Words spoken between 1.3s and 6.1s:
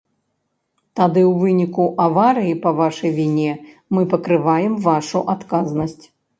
выніку аварыі па вашай віне мы пакрываем вашу адказнасць.